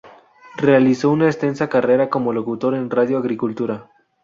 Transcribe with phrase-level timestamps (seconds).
[0.57, 3.91] Realizó una extensa carrera como locutor en Radio Agricultura.